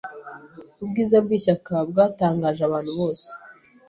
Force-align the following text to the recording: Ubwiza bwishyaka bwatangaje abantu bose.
Ubwiza 0.83 1.15
bwishyaka 1.25 1.73
bwatangaje 1.89 2.61
abantu 2.65 2.91
bose. 2.99 3.27